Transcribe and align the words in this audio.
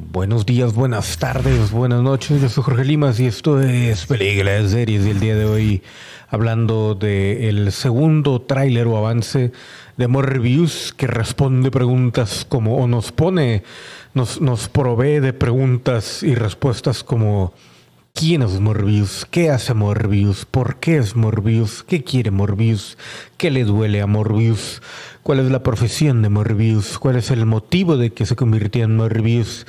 Buenos 0.00 0.46
días, 0.46 0.74
buenas 0.74 1.18
tardes, 1.18 1.72
buenas 1.72 2.02
noches. 2.02 2.40
Yo 2.40 2.48
soy 2.48 2.62
Jorge 2.62 2.84
Limas 2.84 3.18
y 3.18 3.26
esto 3.26 3.60
es 3.60 4.06
Películas 4.06 4.70
Series. 4.70 5.04
Y 5.04 5.10
el 5.10 5.18
día 5.18 5.34
de 5.34 5.44
hoy 5.44 5.82
hablando 6.28 6.94
del 6.94 7.72
segundo 7.72 8.40
tráiler 8.40 8.86
o 8.86 8.96
avance 8.96 9.50
de 9.96 10.06
Morbius 10.06 10.94
que 10.96 11.08
responde 11.08 11.72
preguntas 11.72 12.46
como, 12.48 12.76
o 12.76 12.86
nos 12.86 13.10
pone, 13.10 13.64
nos, 14.14 14.40
nos 14.40 14.68
provee 14.68 15.18
de 15.18 15.32
preguntas 15.32 16.22
y 16.22 16.36
respuestas 16.36 17.02
como 17.02 17.52
¿Quién 18.18 18.42
es 18.42 18.58
Morbius? 18.58 19.24
¿Qué 19.30 19.48
hace 19.48 19.74
Morbius? 19.74 20.44
¿Por 20.44 20.80
qué 20.80 20.96
es 20.96 21.14
Morbius? 21.14 21.84
¿Qué 21.84 22.02
quiere 22.02 22.32
Morbius? 22.32 22.98
¿Qué 23.36 23.48
le 23.48 23.62
duele 23.62 24.00
a 24.00 24.08
Morbius? 24.08 24.82
¿Cuál 25.28 25.40
es 25.40 25.50
la 25.50 25.62
profesión 25.62 26.22
de 26.22 26.30
Morbius? 26.30 26.98
¿Cuál 26.98 27.16
es 27.16 27.30
el 27.30 27.44
motivo 27.44 27.98
de 27.98 28.14
que 28.14 28.24
se 28.24 28.34
convirtió 28.34 28.84
en 28.84 28.96
Morbius? 28.96 29.66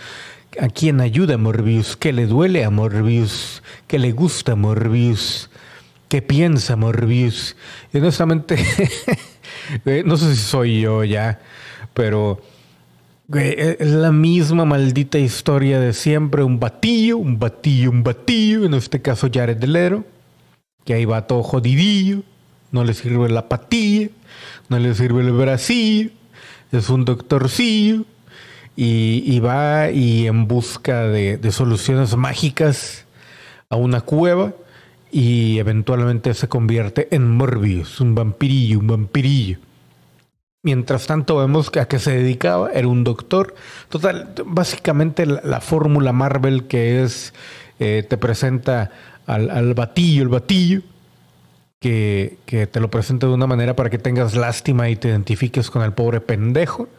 ¿A 0.58 0.70
quién 0.70 1.02
ayuda 1.02 1.38
Morbius? 1.38 1.98
¿Qué 1.98 2.14
le 2.14 2.28
duele 2.28 2.64
a 2.64 2.70
Morbius? 2.70 3.62
¿Qué 3.86 4.00
le 4.00 4.14
gusta 4.14 4.56
Morbius? 4.56 5.50
¿Qué 6.08 6.22
piensa 6.22 6.78
Morbius? 6.78 7.58
Y 7.92 7.98
honestamente, 7.98 8.56
no 10.06 10.16
sé 10.16 10.34
si 10.34 10.42
soy 10.42 10.80
yo 10.80 11.04
ya, 11.04 11.42
pero 11.94 12.40
e, 13.36 13.76
es 13.82 13.90
la 13.90 14.14
misma 14.14 14.64
maldita 14.64 15.20
historia 15.20 15.82
de 15.82 15.92
siempre. 15.92 16.42
Un 16.42 16.62
batillo, 16.62 17.18
un 17.18 17.38
batillo, 17.38 17.92
un 17.92 18.02
batillo. 18.02 18.64
En 18.64 18.76
este 18.76 19.02
caso 19.02 19.28
Jared 19.30 19.62
Lero. 19.66 20.06
Que 20.86 20.94
ahí 20.94 21.04
va 21.04 21.28
todo 21.28 21.44
jodidillo. 21.44 22.24
No 22.72 22.84
le 22.84 22.94
sirve 22.94 23.30
la 23.30 23.48
patilla. 23.50 24.10
No 24.70 24.80
le 24.80 24.94
sirve 24.94 25.22
el 25.22 25.32
bracillo. 25.32 26.12
Es 26.72 26.90
un 26.90 27.06
doctorcillo. 27.06 28.06
Y, 28.76 29.40
va 29.42 29.92
y 29.92 30.28
en 30.28 30.48
busca 30.48 31.04
de, 31.04 31.52
soluciones 31.52 32.16
mágicas 32.16 33.06
a 33.70 33.76
una 33.76 34.02
cueva. 34.02 34.54
Y 35.12 35.60
eventualmente 35.60 36.34
se 36.34 36.48
convierte 36.48 37.08
en 37.12 37.30
Morbius. 37.30 38.00
Un 38.00 38.16
vampirillo, 38.16 38.80
un 38.80 38.88
vampirillo. 38.88 39.58
Mientras 40.62 41.08
tanto 41.08 41.38
vemos 41.38 41.72
que 41.72 41.80
a 41.80 41.88
qué 41.88 42.00
se 42.00 42.12
dedicaba, 42.12 42.70
era 42.72 42.88
un 42.88 43.06
doctor. 43.06 43.56
Total, 43.88 44.34
básicamente 44.46 45.26
la, 45.26 45.62
fórmula 45.62 46.12
Marvel 46.12 46.66
que 46.68 47.02
es, 47.02 47.34
eh, 47.80 48.06
te 48.08 48.18
presenta 48.18 48.92
al, 49.26 49.74
batillo, 49.74 50.24
el 50.24 50.30
batillo, 50.30 50.82
que, 51.80 52.38
te 52.72 52.80
lo 52.80 52.92
presenta 52.92 53.28
de 53.28 53.34
una 53.34 53.48
manera 53.48 53.76
para 53.76 53.90
que 53.90 53.98
tengas 53.98 54.36
lástima 54.36 54.90
y 54.90 54.96
te 54.96 55.08
identifiques 55.08 55.70
con 55.70 55.82
el 55.82 55.94
pobre 55.94 56.22
pendejo, 56.22 56.90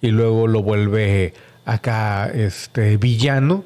y 0.00 0.08
luego 0.08 0.46
lo 0.46 0.62
vuelve 0.62 1.32
acá 1.64 2.26
este 2.26 2.96
villano, 2.96 3.64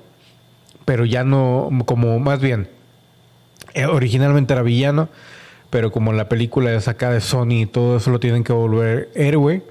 pero 0.84 1.04
ya 1.04 1.24
no, 1.24 1.70
como 1.86 2.18
más 2.18 2.40
bien, 2.40 2.68
eh, 3.74 3.86
originalmente 3.86 4.52
era 4.52 4.62
villano, 4.62 5.08
pero 5.70 5.92
como 5.92 6.12
la 6.12 6.28
película 6.28 6.72
es 6.74 6.88
acá 6.88 7.10
de 7.10 7.20
Sony 7.20 7.62
y 7.62 7.66
todo 7.66 7.96
eso 7.96 8.10
lo 8.10 8.20
tienen 8.20 8.44
que 8.44 8.52
volver 8.52 9.10
héroe, 9.14 9.62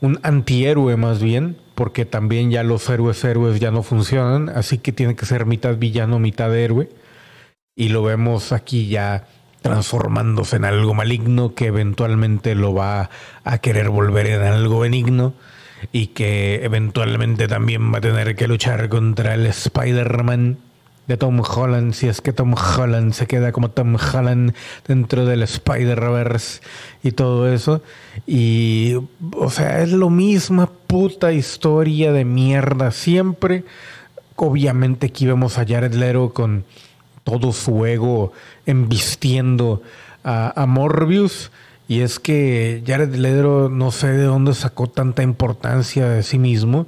un 0.00 0.18
antihéroe 0.22 0.96
más 0.96 1.22
bien, 1.22 1.56
porque 1.74 2.04
también 2.04 2.50
ya 2.50 2.62
los 2.62 2.88
héroes 2.88 3.22
héroes 3.24 3.60
ya 3.60 3.70
no 3.70 3.82
funcionan, 3.82 4.48
así 4.48 4.78
que 4.78 4.92
tiene 4.92 5.16
que 5.16 5.26
ser 5.26 5.46
mitad 5.46 5.76
villano, 5.76 6.18
mitad 6.18 6.54
héroe. 6.56 6.88
Y 7.76 7.88
lo 7.88 8.04
vemos 8.04 8.52
aquí 8.52 8.88
ya 8.88 9.26
transformándose 9.64 10.56
en 10.56 10.66
algo 10.66 10.92
maligno 10.92 11.54
que 11.54 11.68
eventualmente 11.68 12.54
lo 12.54 12.74
va 12.74 13.08
a 13.44 13.58
querer 13.58 13.88
volver 13.88 14.26
en 14.26 14.42
algo 14.42 14.80
benigno 14.80 15.32
y 15.90 16.08
que 16.08 16.62
eventualmente 16.64 17.48
también 17.48 17.90
va 17.90 17.96
a 17.96 18.02
tener 18.02 18.36
que 18.36 18.46
luchar 18.46 18.90
contra 18.90 19.32
el 19.32 19.46
Spider-Man 19.46 20.58
de 21.06 21.16
Tom 21.16 21.40
Holland, 21.40 21.94
si 21.94 22.08
es 22.08 22.20
que 22.20 22.34
Tom 22.34 22.54
Holland 22.54 23.14
se 23.14 23.26
queda 23.26 23.52
como 23.52 23.70
Tom 23.70 23.96
Holland 23.96 24.52
dentro 24.86 25.24
del 25.24 25.42
Spider-Verse 25.42 26.60
y 27.02 27.12
todo 27.12 27.50
eso. 27.50 27.80
Y, 28.26 28.96
o 29.34 29.48
sea, 29.48 29.80
es 29.80 29.92
lo 29.92 30.10
misma 30.10 30.66
puta 30.66 31.32
historia 31.32 32.12
de 32.12 32.26
mierda 32.26 32.90
siempre. 32.90 33.64
Obviamente 34.36 35.06
aquí 35.06 35.24
vemos 35.24 35.56
a 35.56 35.64
Jared 35.66 35.94
Leto 35.94 36.34
con 36.34 36.66
todo 37.24 37.52
su 37.52 37.84
ego 37.86 38.32
embistiendo 38.66 39.82
a, 40.22 40.62
a 40.62 40.66
Morbius. 40.66 41.50
Y 41.88 42.00
es 42.00 42.18
que 42.18 42.82
Jared 42.86 43.14
Leto 43.14 43.68
no 43.68 43.90
sé 43.90 44.08
de 44.08 44.24
dónde 44.24 44.54
sacó 44.54 44.86
tanta 44.86 45.22
importancia 45.22 46.08
de 46.08 46.22
sí 46.22 46.38
mismo 46.38 46.86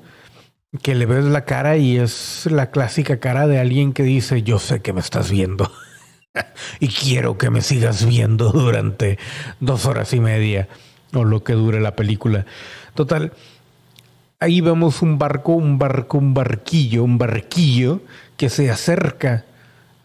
que 0.83 0.95
le 0.95 1.07
ves 1.07 1.25
la 1.25 1.45
cara 1.45 1.77
y 1.77 1.99
es 1.99 2.47
la 2.51 2.71
clásica 2.71 3.19
cara 3.19 3.47
de 3.47 3.59
alguien 3.59 3.93
que 3.93 4.03
dice, 4.03 4.43
yo 4.43 4.59
sé 4.59 4.81
que 4.81 4.93
me 4.93 5.01
estás 5.01 5.31
viendo 5.31 5.71
y 6.81 6.89
quiero 6.89 7.39
que 7.39 7.51
me 7.51 7.63
sigas 7.63 8.05
viendo 8.05 8.51
durante 8.53 9.19
dos 9.61 9.87
horas 9.87 10.13
y 10.13 10.21
media 10.21 10.69
o 11.13 11.25
lo 11.25 11.45
que 11.45 11.55
dure 11.55 11.81
la 11.81 11.97
película. 11.97 12.47
Total, 12.95 13.33
ahí 14.41 14.61
vemos 14.61 15.03
un 15.03 15.19
barco, 15.19 15.53
un 15.53 15.79
barco, 15.79 16.19
un 16.19 16.35
barquillo, 16.35 17.05
un 17.05 17.19
barquillo 17.19 18.03
que 18.37 18.51
se 18.51 18.71
acerca 18.71 19.45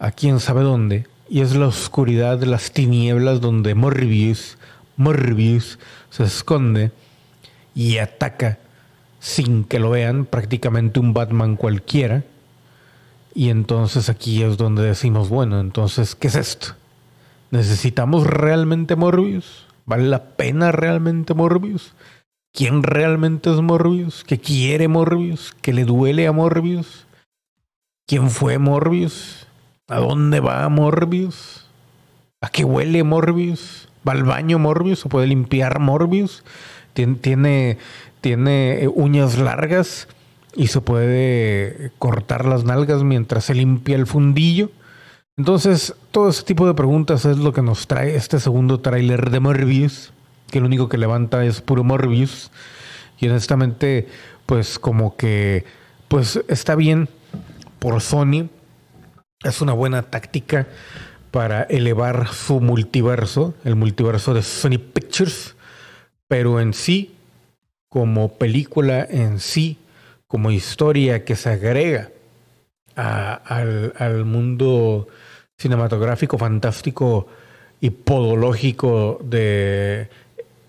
a 0.02 0.10
quién 0.10 0.40
sabe 0.40 0.62
dónde 0.62 1.06
y 1.30 1.42
es 1.42 1.54
la 1.54 1.68
oscuridad 1.68 2.36
de 2.36 2.46
las 2.46 2.72
tinieblas 2.72 3.40
donde 3.40 3.76
Morbius, 3.76 4.58
Morbius 4.96 5.78
se 6.10 6.24
esconde 6.24 6.90
y 7.72 7.98
ataca 7.98 8.58
sin 9.20 9.62
que 9.62 9.78
lo 9.78 9.90
vean, 9.90 10.24
prácticamente 10.24 10.98
un 10.98 11.14
Batman 11.14 11.54
cualquiera. 11.54 12.24
Y 13.32 13.50
entonces 13.50 14.08
aquí 14.08 14.42
es 14.42 14.56
donde 14.56 14.82
decimos, 14.82 15.28
bueno, 15.28 15.60
entonces, 15.60 16.16
¿qué 16.16 16.26
es 16.26 16.34
esto? 16.34 16.74
¿Necesitamos 17.52 18.26
realmente 18.26 18.96
Morbius? 18.96 19.66
¿Vale 19.86 20.08
la 20.08 20.24
pena 20.30 20.72
realmente 20.72 21.32
Morbius? 21.32 21.94
¿Quién 22.52 22.82
realmente 22.82 23.52
es 23.52 23.60
Morbius? 23.60 24.24
¿Qué 24.24 24.40
quiere 24.40 24.88
Morbius? 24.88 25.54
¿Qué 25.62 25.72
le 25.72 25.84
duele 25.84 26.26
a 26.26 26.32
Morbius? 26.32 27.06
¿Quién 28.08 28.30
fue 28.30 28.58
Morbius? 28.58 29.46
¿A 29.88 29.98
dónde 29.98 30.40
va 30.40 30.68
Morbius? 30.68 31.66
¿A 32.40 32.48
qué 32.48 32.64
huele 32.64 33.04
Morbius? 33.04 33.88
¿Va 34.06 34.12
al 34.12 34.24
baño 34.24 34.58
Morbius 34.58 35.04
o 35.06 35.08
puede 35.08 35.26
limpiar 35.26 35.78
Morbius? 35.80 36.44
¿Tiene, 36.92 37.78
tiene 38.20 38.84
eh, 38.84 38.88
uñas 38.88 39.38
largas 39.38 40.08
y 40.54 40.68
se 40.68 40.80
puede 40.80 41.92
cortar 41.98 42.44
las 42.44 42.64
nalgas 42.64 43.02
mientras 43.04 43.44
se 43.44 43.54
limpia 43.54 43.96
el 43.96 44.06
fundillo. 44.06 44.70
Entonces, 45.36 45.94
todo 46.10 46.28
ese 46.28 46.42
tipo 46.42 46.66
de 46.66 46.74
preguntas 46.74 47.24
es 47.24 47.38
lo 47.38 47.52
que 47.52 47.62
nos 47.62 47.86
trae 47.86 48.16
este 48.16 48.38
segundo 48.38 48.80
tráiler 48.80 49.30
de 49.30 49.40
Morbius, 49.40 50.12
que 50.50 50.60
lo 50.60 50.66
único 50.66 50.88
que 50.88 50.98
levanta 50.98 51.44
es 51.44 51.62
puro 51.62 51.84
Morbius. 51.84 52.50
Y 53.18 53.28
honestamente, 53.28 54.08
pues 54.44 54.78
como 54.78 55.16
que, 55.16 55.64
pues 56.08 56.40
está 56.48 56.74
bien 56.74 57.08
por 57.78 58.00
Sony. 58.00 58.48
Es 59.44 59.60
una 59.60 59.72
buena 59.72 60.02
táctica 60.02 60.66
para 61.30 61.62
elevar 61.62 62.28
su 62.28 62.60
multiverso, 62.60 63.54
el 63.64 63.74
multiverso 63.74 64.34
de 64.34 64.42
Sony 64.42 64.78
Pictures. 64.78 65.56
Pero 66.28 66.60
en 66.60 66.74
sí, 66.74 67.14
como 67.88 68.34
película 68.34 69.06
en 69.08 69.40
sí, 69.40 69.78
como 70.26 70.50
historia 70.50 71.24
que 71.24 71.36
se 71.36 71.50
agrega 71.50 72.10
al, 72.94 74.24
mundo 74.24 75.08
cinematográfico 75.58 76.38
fantástico 76.38 77.26
y 77.80 77.90
podológico 77.90 79.20
de, 79.22 80.08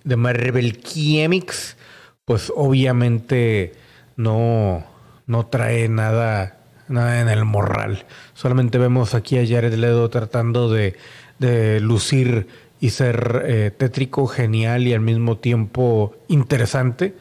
de 0.03 0.15
Marvel 0.15 0.81
Comics, 0.81 1.77
pues 2.25 2.51
obviamente 2.55 3.73
no, 4.15 4.85
no 5.27 5.45
trae 5.45 5.87
nada, 5.89 6.57
nada 6.87 7.21
en 7.21 7.29
el 7.29 7.45
morral. 7.45 8.05
Solamente 8.33 8.77
vemos 8.77 9.13
aquí 9.13 9.37
a 9.37 9.47
Jared 9.47 9.73
Leto 9.73 10.09
tratando 10.09 10.71
de, 10.71 10.95
de 11.39 11.79
lucir 11.79 12.47
y 12.79 12.89
ser 12.89 13.43
eh, 13.45 13.71
tétrico, 13.71 14.27
genial 14.27 14.85
y 14.87 14.93
al 14.93 14.99
mismo 14.99 15.37
tiempo 15.37 16.15
interesante, 16.27 17.15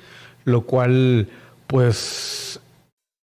lo 0.44 0.62
cual 0.62 1.29
pues 1.69 2.61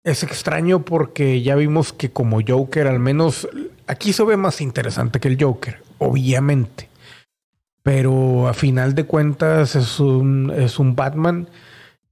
es 0.03 0.23
extraño 0.23 0.85
porque 0.85 1.41
ya 1.41 1.55
vimos 1.55 1.93
que 1.93 2.11
como 2.11 2.39
Joker 2.47 2.85
al 2.87 2.99
menos 2.99 3.47
aquí 3.87 4.13
se 4.13 4.23
ve 4.23 4.37
más 4.37 4.61
interesante 4.61 5.19
que 5.19 5.29
el 5.29 5.41
Joker, 5.41 5.81
obviamente. 5.97 6.89
Pero 7.81 8.47
a 8.47 8.53
final 8.53 8.93
de 8.93 9.05
cuentas 9.05 9.75
es 9.75 9.99
un, 9.99 10.53
es 10.55 10.77
un 10.77 10.95
Batman 10.95 11.47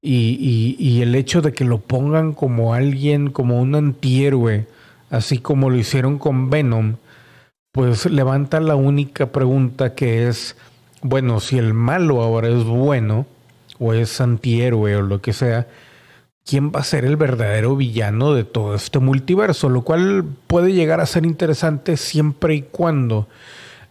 y, 0.06 0.75
y 0.78 1.02
el 1.02 1.16
hecho 1.16 1.42
de 1.42 1.54
que 1.54 1.66
lo 1.66 1.80
pongan 1.80 2.34
como 2.34 2.74
alguien, 2.74 3.31
como 3.31 3.60
un 3.62 3.75
antihéroe, 3.75 4.68
así 5.10 5.40
como 5.40 5.69
lo 5.69 5.78
hicieron 5.78 6.19
con 6.19 6.50
Venom, 6.50 6.96
pues 7.72 8.06
levanta 8.06 8.60
la 8.60 8.75
única 8.75 9.31
pregunta 9.31 9.96
que 9.96 10.28
es, 10.28 10.56
bueno, 11.02 11.40
si 11.40 11.57
el 11.57 11.74
malo 11.74 12.22
ahora 12.22 12.48
es 12.48 12.63
bueno, 12.63 13.25
o 13.80 13.94
es 13.94 14.22
antihéroe 14.22 14.96
o 14.96 15.02
lo 15.02 15.22
que 15.22 15.34
sea, 15.34 15.68
quién 16.46 16.72
va 16.72 16.81
a 16.81 16.84
ser 16.84 17.06
el 17.06 17.18
verdadero 17.18 17.75
villano 17.75 18.34
de 18.34 18.44
todo 18.44 18.75
este 18.75 19.00
multiverso, 19.00 19.69
lo 19.69 19.81
cual 19.81 20.25
puede 20.48 20.74
llegar 20.74 21.02
a 21.02 21.06
ser 21.06 21.25
interesante 21.25 21.98
siempre 21.98 22.56
y 22.56 22.62
cuando 22.62 23.28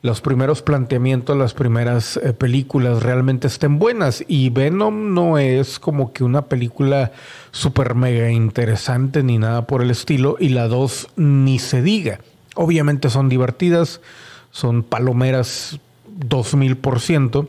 los 0.04 0.20
primeros 0.20 0.60
planteamientos, 0.60 1.34
las 1.34 1.54
primeras 1.54 2.18
eh, 2.18 2.34
películas 2.34 3.02
realmente 3.02 3.46
estén 3.46 3.78
buenas. 3.78 4.22
Y 4.28 4.50
Venom 4.50 5.14
no 5.14 5.38
es 5.38 5.78
como 5.78 6.12
que 6.12 6.24
una 6.24 6.42
película 6.42 7.12
súper 7.52 7.94
mega 7.94 8.30
interesante 8.30 9.22
ni 9.22 9.38
nada 9.38 9.66
por 9.66 9.80
el 9.80 9.90
estilo. 9.90 10.36
Y 10.38 10.50
la 10.50 10.68
dos 10.68 11.08
ni 11.16 11.58
se 11.58 11.80
diga. 11.80 12.20
Obviamente 12.54 13.08
son 13.08 13.30
divertidas, 13.30 14.02
son 14.50 14.82
palomeras 14.82 15.80
2000%. 16.18 17.48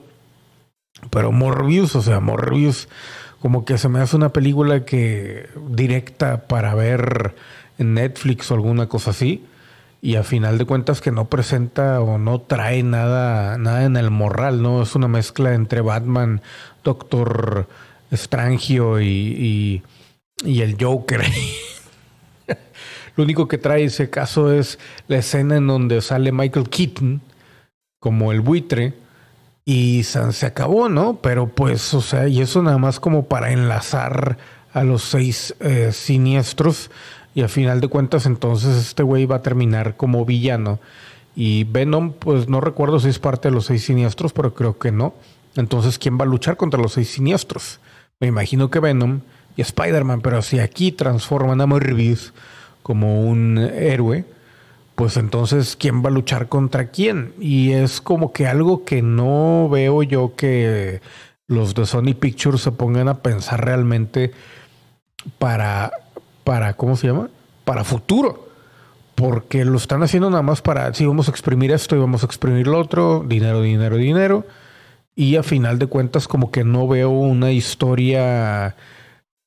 Pero 1.10 1.34
Morbius, 1.34 1.94
o 1.98 2.02
sea, 2.02 2.22
Morbius 2.22 2.88
como 3.42 3.66
que 3.66 3.78
se 3.78 3.90
me 3.90 4.00
hace 4.00 4.16
una 4.16 4.30
película 4.30 4.86
que 4.86 5.50
directa 5.72 6.48
para 6.48 6.74
ver 6.74 7.36
en 7.78 7.96
Netflix 7.96 8.50
o 8.50 8.54
alguna 8.54 8.88
cosa 8.88 9.12
así 9.12 9.44
y 10.06 10.18
a 10.18 10.24
final 10.24 10.60
de 10.60 10.66
cuentas 10.66 11.02
que 11.02 11.10
no 11.10 11.26
presenta 11.26 12.00
o 12.00 12.20
no 12.20 12.40
trae 12.40 12.84
nada, 12.84 13.58
nada 13.58 13.86
en 13.86 13.98
el 13.98 14.12
morral, 14.12 14.62
¿no? 14.62 14.84
Es 14.84 14.94
una 14.94 15.08
mezcla 15.08 15.56
entre 15.56 15.82
Batman, 15.82 16.44
Doctor 16.84 17.68
Strangio 18.14 19.02
y, 19.02 19.82
y, 20.46 20.62
el 20.62 20.78
Joker. 20.80 21.24
Lo 23.16 23.24
único 23.24 23.48
que 23.48 23.58
trae 23.58 23.86
ese 23.86 24.12
caso 24.12 24.54
es 24.54 24.78
la 25.08 25.18
escena 25.18 25.58
en 25.58 25.66
donde 25.66 26.00
sale 26.04 26.32
Michael 26.32 26.70
Keaton 26.70 27.22
como 28.00 28.32
el 28.32 28.42
buitre 28.42 28.94
y 29.66 30.04
se, 30.04 30.46
acabó, 30.46 30.88
¿no? 30.88 31.20
Pero 31.20 31.48
pues, 31.48 31.96
o 31.96 32.02
sea, 32.02 32.28
y 32.28 32.42
eso 32.42 32.62
nada 32.62 32.78
más 32.78 33.00
como 33.00 33.26
para 33.26 33.52
enlazar 33.52 34.38
a 34.72 34.84
los 34.84 35.02
seis 35.04 35.56
eh, 35.62 35.92
siniestros 35.92 36.92
y 37.36 37.42
a 37.42 37.50
final 37.50 37.82
de 37.82 37.90
cuentas, 37.90 38.26
entonces 38.26 38.78
este 38.78 39.04
güey 39.04 39.26
va 39.26 39.36
a 39.36 39.42
terminar 39.42 39.98
como 39.98 40.26
villano. 40.26 40.80
Y 41.36 41.66
Venom, 41.66 42.14
pues 42.14 42.48
no 42.48 42.62
recuerdo 42.62 42.98
si 43.02 43.10
es 43.10 43.20
parte 43.20 43.50
de 43.50 43.54
los 43.54 43.66
seis 43.66 43.84
siniestros, 43.84 44.32
pero 44.32 44.54
creo 44.54 44.80
que 44.80 44.94
no. 44.94 45.14
Entonces, 45.58 46.00
¿quién 46.00 46.18
va 46.18 46.24
a 46.24 46.28
luchar 46.28 46.56
contra 46.56 46.82
los 46.82 46.94
seis 46.94 47.10
siniestros? 47.10 47.82
Me 48.22 48.28
imagino 48.28 48.72
que 48.72 48.80
Venom 48.80 49.20
y 49.58 49.62
Spider-Man, 49.62 50.22
pero 50.22 50.42
si 50.42 50.60
aquí 50.60 50.94
transforman 50.94 51.60
a 51.60 51.66
Morbius 51.66 52.34
como 52.82 53.22
un 53.28 53.58
héroe, 53.58 54.24
pues 54.96 55.18
entonces, 55.18 55.76
¿quién 55.76 56.06
va 56.06 56.08
a 56.08 56.14
luchar 56.14 56.48
contra 56.48 56.88
quién? 56.88 57.34
Y 57.38 57.74
es 57.74 58.00
como 58.00 58.32
que 58.32 58.48
algo 58.48 58.86
que 58.86 59.02
no 59.02 59.68
veo 59.68 60.04
yo 60.04 60.38
que 60.38 61.02
los 61.48 61.76
de 61.76 61.86
Sony 61.86 62.14
Pictures 62.18 62.62
se 62.62 62.72
pongan 62.72 63.10
a 63.10 63.22
pensar 63.22 63.66
realmente 63.66 64.32
para 65.38 65.92
para, 66.46 66.76
¿cómo 66.76 66.96
se 66.96 67.08
llama? 67.08 67.28
Para 67.66 67.84
futuro. 67.84 68.48
Porque 69.16 69.66
lo 69.66 69.78
están 69.78 70.04
haciendo 70.04 70.30
nada 70.30 70.44
más 70.44 70.62
para, 70.62 70.94
si 70.94 71.06
vamos 71.06 71.28
a 71.28 71.32
exprimir 71.32 71.72
esto 71.72 71.96
y 71.96 72.00
vamos 72.00 72.24
a 72.24 72.26
exprimir 72.26 72.68
lo 72.68 72.80
otro, 72.80 73.26
dinero, 73.28 73.62
dinero, 73.62 73.98
dinero. 73.98 74.46
Y 75.16 75.36
a 75.36 75.44
final 75.44 75.80
de 75.80 75.88
cuentas 75.88 76.28
como 76.28 76.52
que 76.52 76.64
no 76.64 76.88
veo 76.88 77.10
una 77.10 77.52
historia 77.52 78.76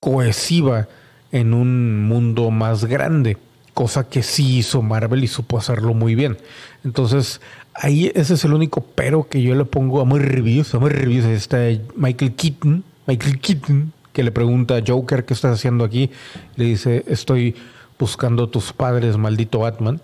cohesiva 0.01 0.89
en 1.33 1.55
un 1.55 2.09
mundo 2.09 2.51
más 2.51 2.87
grande, 2.87 3.37
cosa 3.75 4.09
que 4.09 4.23
sí 4.23 4.59
hizo 4.59 4.83
Marvel 4.83 5.23
y 5.23 5.29
supo 5.29 5.59
hacerlo 5.59 5.95
muy 5.95 6.15
bien. 6.15 6.39
Entonces, 6.85 7.41
ahí 7.75 8.11
ese 8.15 8.35
es 8.35 8.45
el 8.45 8.55
único 8.55 8.81
pero 8.81 9.29
que 9.29 9.43
yo 9.43 9.55
le 9.55 9.67
pongo 9.67 10.01
a 10.01 10.05
muy 10.05 10.21
reviews, 10.21 10.75
a 10.75 10.79
muy 10.79 10.91
reviews 10.91 11.27
está 11.27 11.59
Michael 11.95 12.35
Keaton, 12.35 12.85
Michael 13.07 13.39
Keaton, 13.39 13.93
que 14.19 14.25
le 14.25 14.33
pregunta 14.33 14.77
a 14.77 14.83
Joker 14.85 15.25
qué 15.25 15.33
estás 15.33 15.55
haciendo 15.55 15.85
aquí. 15.85 16.11
Le 16.57 16.65
dice, 16.65 17.05
estoy 17.07 17.55
buscando 18.01 18.49
tus 18.49 18.73
padres, 18.73 19.17
maldito 19.17 19.61
Batman. 19.61 20.01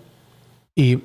Y 0.73 0.99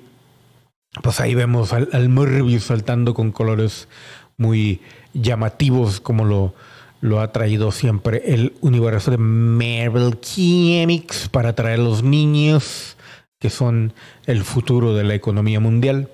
pues 1.03 1.19
ahí 1.19 1.35
vemos 1.35 1.73
al, 1.73 1.89
al 1.93 2.61
saltando 2.61 3.12
con 3.12 3.33
colores 3.33 3.89
muy 4.37 4.81
llamativos 5.12 5.99
como 6.01 6.25
lo, 6.25 6.55
lo 7.01 7.21
ha 7.21 7.33
traído 7.33 7.73
siempre 7.73 8.23
el 8.27 8.53
universo 8.61 9.11
de 9.11 9.19
Marvel 9.19 10.17
Comics 10.21 11.29
para 11.31 11.49
atraer 11.49 11.81
a 11.81 11.83
los 11.83 12.05
niños 12.05 12.97
que 13.41 13.51
son 13.51 13.93
el 14.27 14.45
futuro 14.45 14.95
de 14.95 15.03
la 15.03 15.17
economía 15.17 15.59
mundial. 15.59 16.09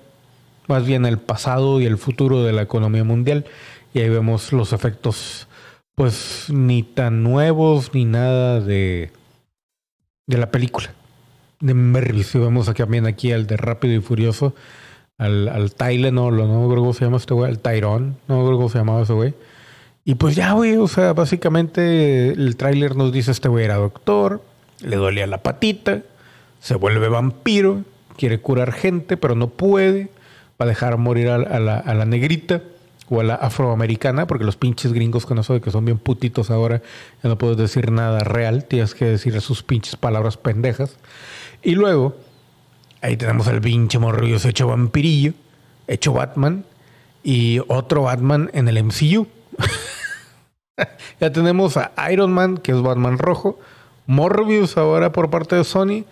Más 0.67 0.83
bien 0.83 1.05
el 1.05 1.19
pasado 1.19 1.79
y 1.79 1.85
el 1.85 1.99
futuro 1.99 2.41
de 2.41 2.53
la 2.53 2.63
economía 2.63 3.03
mundial. 3.03 3.45
Y 3.93 3.99
ahí 3.99 4.09
vemos 4.09 4.51
los 4.51 4.73
efectos 4.73 5.46
pues 5.97 6.45
ni 6.49 6.83
tan 6.83 7.23
nuevos 7.23 7.95
ni 7.95 8.05
nada 8.05 8.61
de, 8.61 9.09
de 10.27 10.37
la 10.37 10.51
película. 10.51 10.93
De 11.59 11.73
Mervis. 11.73 12.35
vemos 12.35 12.69
aquí 12.69 12.83
también 12.83 13.07
aquí 13.07 13.31
al 13.31 13.47
de 13.47 13.57
Rápido 13.57 13.95
y 13.95 13.99
Furioso, 13.99 14.53
al, 15.17 15.47
al 15.47 15.73
no, 16.13 16.29
no 16.29 16.69
creo 16.69 16.81
cómo 16.81 16.93
se 16.93 17.03
llama 17.03 17.17
este 17.17 17.33
güey, 17.33 17.49
al 17.49 17.57
Tyrone, 17.57 18.13
no 18.27 18.45
creo 18.45 18.57
cómo 18.57 18.69
se 18.69 18.77
llamaba 18.77 19.01
ese 19.01 19.13
güey. 19.13 19.33
Y 20.05 20.13
pues 20.13 20.35
ya, 20.35 20.51
güey, 20.51 20.77
o 20.77 20.87
sea, 20.87 21.13
básicamente 21.13 22.29
el 22.29 22.55
tráiler 22.57 22.95
nos 22.95 23.11
dice 23.11 23.31
este 23.31 23.49
güey 23.49 23.65
era 23.65 23.77
doctor, 23.77 24.43
le 24.81 24.97
dolía 24.97 25.25
la 25.25 25.41
patita, 25.41 26.03
se 26.59 26.75
vuelve 26.75 27.09
vampiro, 27.09 27.85
quiere 28.17 28.39
curar 28.39 28.71
gente, 28.71 29.17
pero 29.17 29.33
no 29.33 29.47
puede, 29.47 30.11
va 30.61 30.65
a 30.65 30.69
dejar 30.69 30.99
morir 30.99 31.29
a 31.29 31.39
la, 31.39 31.79
a 31.79 31.93
la 31.95 32.05
negrita 32.05 32.61
o 33.09 33.21
a 33.21 33.23
la 33.23 33.35
afroamericana, 33.35 34.27
porque 34.27 34.43
los 34.43 34.57
pinches 34.57 34.93
gringos 34.93 35.25
con 35.25 35.37
eso 35.37 35.53
de 35.53 35.61
que 35.61 35.71
son 35.71 35.85
bien 35.85 35.97
putitos 35.97 36.49
ahora, 36.51 36.81
ya 37.23 37.29
no 37.29 37.37
puedes 37.37 37.57
decir 37.57 37.91
nada 37.91 38.19
real, 38.19 38.65
tienes 38.65 38.93
que 38.93 39.05
decir 39.05 39.39
sus 39.41 39.63
pinches 39.63 39.95
palabras 39.95 40.37
pendejas. 40.37 40.97
Y 41.63 41.75
luego, 41.75 42.15
ahí 43.01 43.17
tenemos 43.17 43.47
al 43.47 43.61
pinche 43.61 43.99
morrillo 43.99 44.37
hecho 44.43 44.67
vampirillo, 44.67 45.33
hecho 45.87 46.13
Batman, 46.13 46.65
y 47.23 47.59
otro 47.67 48.03
Batman 48.03 48.49
en 48.53 48.67
el 48.67 48.83
MCU. 48.83 49.27
ya 51.19 51.31
tenemos 51.31 51.77
a 51.77 51.91
Iron 52.11 52.31
Man, 52.31 52.57
que 52.57 52.71
es 52.71 52.81
Batman 52.81 53.17
rojo, 53.17 53.59
Morbius 54.05 54.77
ahora 54.77 55.11
por 55.11 55.29
parte 55.29 55.55
de 55.55 55.63
Sony, 55.63 56.05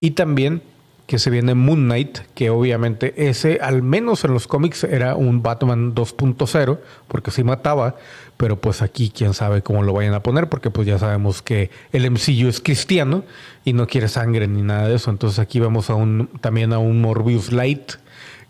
y 0.00 0.12
también 0.12 0.62
que 1.08 1.18
se 1.18 1.30
viene 1.30 1.54
Moon 1.54 1.86
Knight, 1.86 2.18
que 2.34 2.50
obviamente 2.50 3.30
ese, 3.30 3.60
al 3.62 3.82
menos 3.82 4.24
en 4.24 4.34
los 4.34 4.46
cómics, 4.46 4.84
era 4.84 5.16
un 5.16 5.42
Batman 5.42 5.94
2.0, 5.94 6.78
porque 7.08 7.30
sí 7.30 7.42
mataba, 7.42 7.96
pero 8.36 8.60
pues 8.60 8.82
aquí 8.82 9.10
quién 9.10 9.32
sabe 9.32 9.62
cómo 9.62 9.82
lo 9.82 9.94
vayan 9.94 10.12
a 10.12 10.22
poner, 10.22 10.50
porque 10.50 10.70
pues 10.70 10.86
ya 10.86 10.98
sabemos 10.98 11.40
que 11.40 11.70
el 11.92 12.10
MCU 12.10 12.48
es 12.48 12.60
cristiano 12.60 13.24
y 13.64 13.72
no 13.72 13.86
quiere 13.86 14.08
sangre 14.08 14.48
ni 14.48 14.60
nada 14.60 14.86
de 14.86 14.96
eso. 14.96 15.10
Entonces 15.10 15.38
aquí 15.38 15.60
vemos 15.60 15.88
a 15.88 15.94
un, 15.94 16.28
también 16.42 16.74
a 16.74 16.78
un 16.78 17.00
Morbius 17.00 17.52
Light 17.52 17.92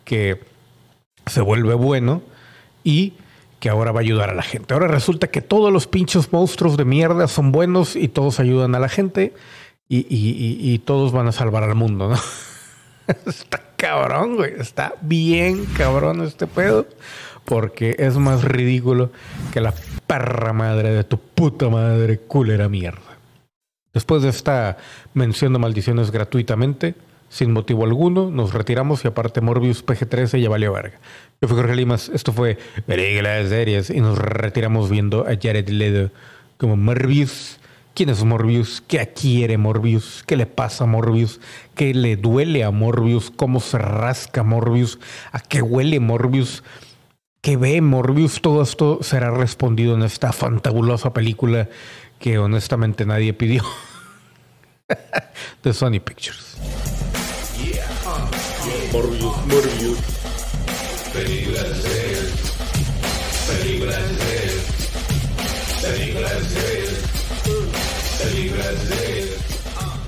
que 0.02 0.40
se 1.26 1.40
vuelve 1.40 1.75
bueno 1.75 2.23
y 2.82 3.12
que 3.61 3.68
ahora 3.68 3.92
va 3.92 4.00
a 4.00 4.02
ayudar 4.02 4.30
a 4.30 4.35
la 4.35 4.42
gente. 4.42 4.75
Ahora 4.75 4.88
resulta 4.88 5.28
que 5.28 5.42
todos 5.42 5.73
los 5.73 5.87
pinchos 5.87 6.32
monstruos 6.32 6.76
de 6.76 6.85
mierda 6.85 7.28
son 7.28 7.52
buenos 7.52 7.94
y 7.94 8.09
todos 8.09 8.40
ayudan 8.40 8.75
a 8.75 8.80
la 8.80 8.88
gente 8.88 9.32
y, 9.88 9.99
y, 9.99 10.73
y 10.73 10.78
todos 10.80 11.12
van 11.12 11.28
a 11.28 11.32
salvar 11.32 11.62
al 11.62 11.76
mundo, 11.76 12.09
¿no? 12.09 12.16
Está 13.26 13.62
cabrón, 13.76 14.36
güey. 14.36 14.54
Está 14.58 14.94
bien 15.00 15.64
cabrón 15.76 16.22
este 16.22 16.46
pedo. 16.46 16.86
Porque 17.44 17.96
es 17.98 18.16
más 18.18 18.44
ridículo 18.44 19.10
que 19.52 19.60
la 19.60 19.72
perra 20.06 20.52
madre 20.52 20.90
de 20.90 21.04
tu 21.04 21.18
puta 21.18 21.68
madre 21.68 22.18
culera 22.18 22.68
mierda. 22.68 23.00
Después 23.94 24.22
de 24.22 24.28
esta 24.28 24.76
mención 25.14 25.54
de 25.54 25.58
maldiciones 25.58 26.10
gratuitamente, 26.10 26.94
sin 27.30 27.52
motivo 27.52 27.84
alguno, 27.84 28.30
nos 28.30 28.52
retiramos 28.52 29.04
y 29.04 29.08
aparte 29.08 29.40
Morbius 29.40 29.84
PG-13 29.84 30.40
ya 30.40 30.48
valió 30.50 30.72
verga. 30.72 30.98
Yo 31.40 31.48
fui 31.48 31.56
Jorge 31.56 31.74
Limas, 31.74 32.10
esto 32.10 32.32
fue 32.32 32.58
Reglas 32.86 33.48
Series 33.48 33.90
y 33.90 34.00
nos 34.00 34.18
retiramos 34.18 34.90
viendo 34.90 35.26
a 35.26 35.36
Jared 35.40 35.68
Leto 35.68 36.12
como 36.58 36.76
Morbius 36.76 37.58
quién 37.99 38.11
es 38.11 38.23
Morbius, 38.23 38.81
qué 38.87 39.12
quiere 39.12 39.59
Morbius, 39.59 40.23
qué 40.25 40.37
le 40.37 40.47
pasa 40.47 40.85
a 40.85 40.87
Morbius, 40.87 41.40
qué 41.75 41.93
le 41.93 42.14
duele 42.14 42.62
a 42.62 42.71
Morbius, 42.71 43.33
cómo 43.33 43.59
se 43.59 43.76
rasca 43.76 44.45
Morbius, 44.45 45.00
a 45.33 45.40
qué 45.40 45.62
huele 45.62 45.99
Morbius, 45.99 46.62
qué 47.40 47.57
ve 47.57 47.81
Morbius. 47.81 48.40
Todo 48.40 48.62
esto 48.62 49.00
será 49.02 49.33
respondido 49.33 49.97
en 49.97 50.05
esta 50.05 50.33
fantabulosa 50.33 51.12
película 51.12 51.69
que 52.21 52.38
honestamente 52.38 53.05
nadie 53.05 53.33
pidió. 53.33 53.64
De 55.64 55.73
Sony 55.73 55.99
Pictures. 55.99 56.57
Morbius, 58.93 59.47
Morbius. 59.47 59.99
Películas 61.12 61.83
de 61.83 62.17